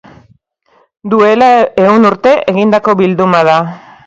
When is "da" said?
3.51-3.61